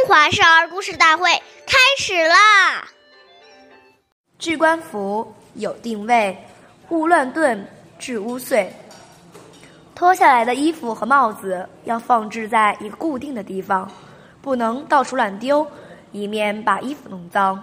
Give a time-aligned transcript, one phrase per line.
[0.00, 1.30] 中华少儿故事大会
[1.66, 2.88] 开始啦！
[4.38, 6.34] 置冠服，有定位，
[6.88, 7.62] 勿乱顿，
[7.98, 8.66] 致污秽。
[9.94, 13.86] 脱下来的衣服和帽子要放置在一个固定的地方，
[14.40, 15.66] 不能到处乱丢，
[16.12, 17.62] 以免把衣服弄脏。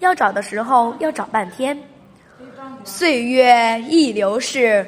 [0.00, 1.82] 要找的时候要找半天。
[2.84, 4.86] 岁月易流逝，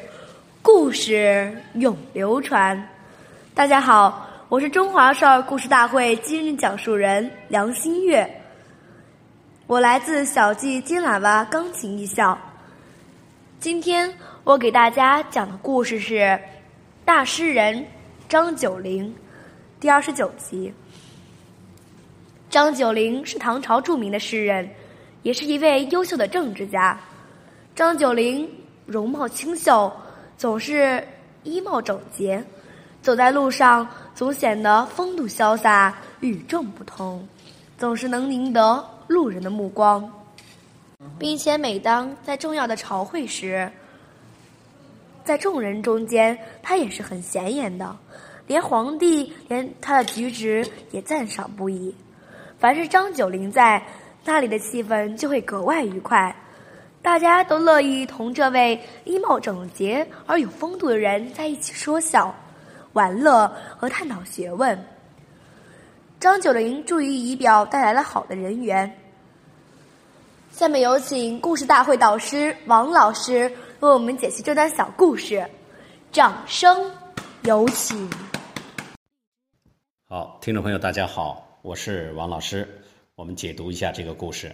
[0.61, 2.86] 故事永流传。
[3.54, 4.29] 大家好。
[4.53, 8.30] 我是中华少儿故事大会今日讲述人梁新月，
[9.66, 12.38] 我来自小季金喇叭钢琴艺校。
[13.59, 16.16] 今天我给大家讲的故事是
[17.02, 17.83] 《大诗人
[18.29, 19.07] 张九龄》
[19.80, 20.71] 第二十九集。
[22.51, 24.69] 张九龄是唐朝著名的诗人，
[25.23, 27.01] 也是一位优秀的政治家。
[27.74, 28.46] 张九龄
[28.84, 29.91] 容貌清秀，
[30.37, 31.02] 总是
[31.43, 32.45] 衣帽整洁。
[33.01, 33.88] 走在路上，
[34.22, 37.26] 总显得风度潇洒、与众不同，
[37.76, 40.09] 总是能赢得路人的目光，
[41.18, 43.68] 并且每当在重要的朝会时，
[45.24, 47.96] 在众人中间，他也是很显眼的，
[48.46, 51.92] 连皇帝连他的举止也赞赏不已。
[52.60, 53.84] 凡是张九龄在
[54.24, 56.32] 那里的气氛就会格外愉快，
[57.02, 62.32] 大家都乐意同这位衣帽整洁而有风度的人在一起说笑。
[62.93, 64.78] 玩乐和探讨学问。
[66.21, 68.91] 张九龄注意仪表带来了好的人缘。
[70.53, 73.50] 下面有请故事大会导师王老师
[73.81, 75.44] 为我们解析这段小故事，
[76.12, 76.91] 掌声
[77.44, 78.09] 有请。
[80.09, 82.69] 好，听众朋友，大家好，我是王老师，
[83.15, 84.53] 我们解读一下这个故事。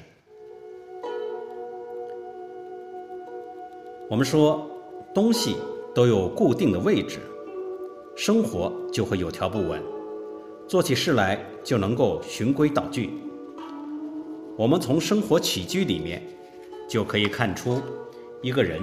[4.09, 4.65] 我们说，
[5.13, 5.57] 东西
[5.95, 7.21] 都有固定的位置。
[8.19, 9.81] 生活就会有条不紊，
[10.67, 13.11] 做起事来就能够循规蹈矩。
[14.57, 16.21] 我们从生活起居里面
[16.89, 17.81] 就可以看出
[18.43, 18.83] 一个人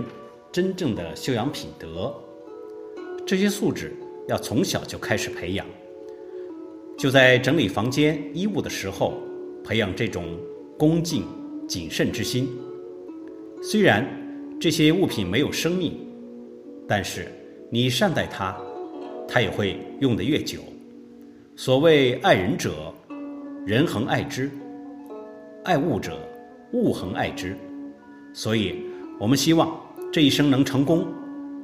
[0.53, 2.15] 真正的修养品德。
[3.27, 3.93] 这些素质
[4.29, 5.67] 要从小就开始培养，
[6.97, 9.15] 就在整理房间衣物的时候，
[9.65, 10.23] 培养这种
[10.79, 11.25] 恭敬
[11.67, 12.47] 谨慎之心。
[13.61, 14.07] 虽然
[14.61, 16.07] 这些物品没有生命，
[16.87, 17.27] 但是
[17.69, 18.57] 你善待它。
[19.27, 20.59] 它也会用得越久。
[21.55, 22.93] 所谓爱人者，
[23.65, 24.49] 人恒爱之；
[25.63, 26.17] 爱物者，
[26.73, 27.57] 物恒爱之。
[28.33, 28.81] 所以，
[29.19, 29.79] 我们希望
[30.11, 31.07] 这一生能成功，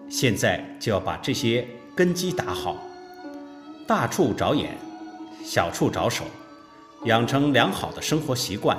[0.08, 2.78] 现在就要把这些根基打好。
[3.86, 4.78] 大处着眼，
[5.44, 6.24] 小处着手，
[7.04, 8.78] 养成良好的生活习惯，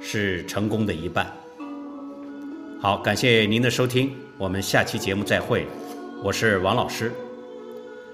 [0.00, 1.26] 是成功的一半。
[2.80, 5.66] 好，感谢您的收听，我们下期节目再会。
[6.22, 7.12] 我是王老师。